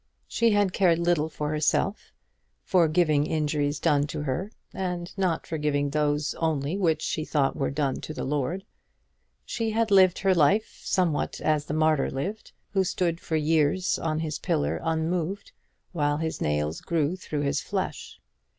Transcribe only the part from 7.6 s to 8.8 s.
done to the Lord.